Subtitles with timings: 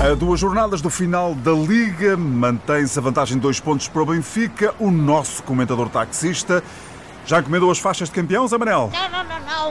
[0.00, 4.06] A duas jornadas do final da Liga, mantém-se a vantagem de dois pontos para o
[4.06, 4.74] Benfica.
[4.78, 6.64] O nosso comentador taxista
[7.26, 8.90] já encomendou as faixas de campeão, Zé Manel?
[8.90, 9.09] Não,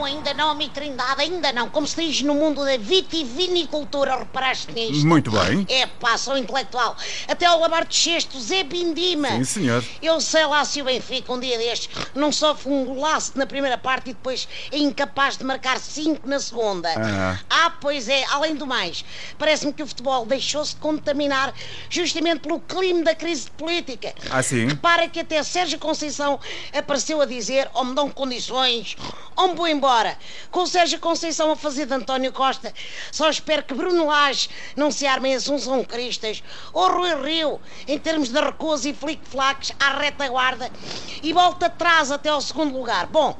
[0.00, 1.68] não, ainda não, mi Trindade, ainda não.
[1.68, 5.06] Como se diz no mundo da vitivinicultura, reparaste nisto?
[5.06, 5.66] Muito bem.
[5.68, 6.96] É pá, sou intelectual.
[7.28, 9.28] Até ao lavar de cestos, é Bindima.
[9.28, 9.84] Sim, senhor.
[10.00, 13.76] Eu sei lá se o Benfica, um dia destes, não sofre um golaço na primeira
[13.76, 16.88] parte e depois é incapaz de marcar cinco na segunda.
[16.96, 17.38] Ah.
[17.50, 19.04] Ah, pois é, além do mais,
[19.38, 21.52] parece-me que o futebol deixou-se de contaminar
[21.90, 24.14] justamente pelo clima da crise política.
[24.30, 24.66] Ah, sim?
[24.66, 26.40] Repara que até Sérgio Conceição
[26.72, 28.96] apareceu a dizer ou me dão condições
[29.36, 29.89] ou me vou embora.
[30.52, 32.72] Com o Sérgio Conceição a fazer de António Costa,
[33.10, 38.28] só espero que Bruno Lage não se armem Assunção Cristas ou Rui Rio em termos
[38.28, 40.70] de recuos e flic-flacs à retaguarda
[41.24, 43.08] e volta atrás até ao segundo lugar.
[43.08, 43.36] Bom,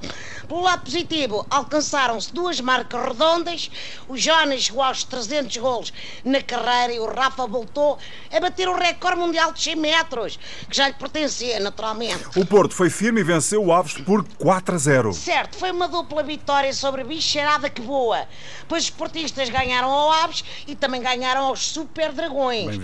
[0.51, 3.71] pelo lado positivo, alcançaram-se duas marcas redondas.
[4.09, 5.93] O Jonas chegou aos 300 golos
[6.25, 7.97] na carreira e o Rafa voltou
[8.33, 12.37] a bater o recorde mundial de 100 metros, que já lhe pertencia, naturalmente.
[12.37, 15.13] O Porto foi firme e venceu o Aves por 4 a 0.
[15.13, 18.27] Certo, foi uma dupla vitória sobre a bicharada que voa.
[18.67, 22.77] Pois os portistas ganharam ao Aves e também ganharam aos Super Dragões.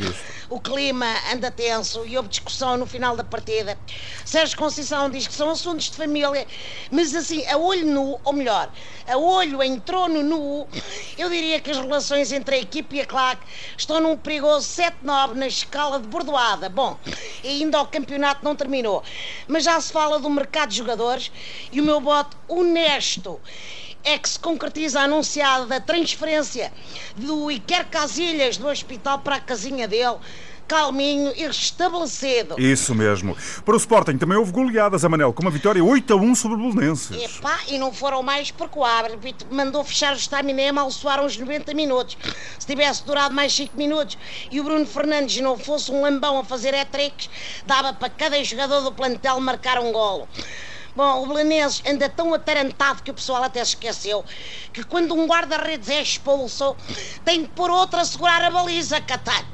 [0.49, 3.77] O clima anda tenso e houve discussão no final da partida.
[4.25, 6.47] Sérgio Conceição diz que são assuntos de família,
[6.93, 8.71] mas assim, a olho nu, ou melhor,
[9.07, 10.67] a olho em trono nu,
[11.17, 15.35] eu diria que as relações entre a equipe e a claque estão num perigoso 7-9
[15.35, 16.69] na escala de bordoada.
[16.69, 16.99] Bom,
[17.45, 19.03] ainda o campeonato não terminou,
[19.47, 21.31] mas já se fala do mercado de jogadores
[21.73, 23.41] e o meu voto honesto
[24.07, 26.73] é que se concretiza a anunciada da transferência
[27.17, 30.17] do Iker Casilhas do hospital para a casinha dele,
[30.67, 32.59] calminho e restabelecido.
[32.59, 33.37] Isso mesmo.
[33.65, 36.59] Para o Sporting também houve goleadas, Zé Manel, com uma vitória 8 a 1 sobre
[36.59, 37.23] o Belenenses.
[37.23, 41.37] Epá, e não foram mais porque o árbitro mandou fechar o estaminé mal soaram os
[41.37, 42.17] 90 minutos.
[42.59, 44.19] Se tivesse durado mais 5 minutos
[44.51, 47.31] e o Bruno Fernandes não fosse um lambão a fazer hat-tricks,
[47.67, 50.29] dava para cada jogador do plantel marcar um golo.
[50.97, 54.25] Bom, o Belenenses anda tão atarantado que o pessoal até se esqueceu
[54.73, 56.75] que quando um guarda-redes é expulso,
[57.23, 59.45] tem de pôr outro a segurar a baliza, Catar.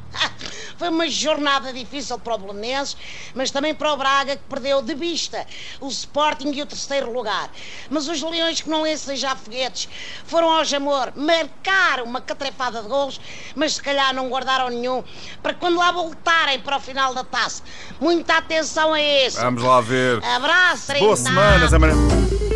[0.83, 2.97] Foi uma jornada difícil para o Belenenses,
[3.37, 5.47] mas também para o Braga, que perdeu de vista
[5.81, 7.49] o Sporting e o terceiro lugar.
[7.89, 8.83] Mas os leões que não
[9.15, 9.89] já foguetes
[10.25, 13.21] foram ao Jamor marcar uma catrefada de gols,
[13.55, 15.05] mas se calhar não guardaram nenhum,
[15.41, 17.63] para quando lá voltarem para o final da taça.
[18.01, 19.41] Muita atenção a isso.
[19.41, 20.21] Vamos lá ver.
[20.25, 22.52] Abraço, Boa semana, Zé Manel.